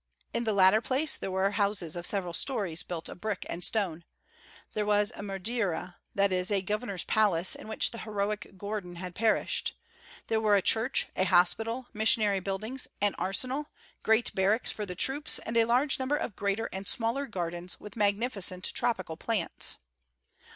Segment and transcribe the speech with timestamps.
[0.33, 4.03] In the latter place there were houses of several stories built of brick and stone;
[4.73, 9.13] there was a "mudirya," that is, a Governor's palace in which the heroic Gordon had
[9.13, 9.75] perished;
[10.25, 13.67] there were a church, a hospital, missionary buildings, an arsenal,
[14.01, 17.95] great barracks for the troops and a large number of greater and smaller gardens with
[17.95, 19.77] magnificent tropical plants.